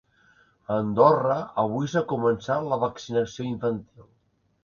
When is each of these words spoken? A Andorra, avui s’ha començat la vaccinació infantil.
A 0.69 0.77
Andorra, 0.83 1.35
avui 1.65 1.91
s’ha 1.91 2.03
començat 2.13 2.65
la 2.71 2.79
vaccinació 2.87 3.45
infantil. 3.51 4.09